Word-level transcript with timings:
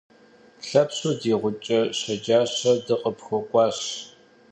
Лъэпщу 0.67 1.11
ди 1.19 1.33
гъукӏэ 1.41 1.79
щэджащэ, 1.99 2.71
дыкъыпхуэкӏуащ. 2.85 3.79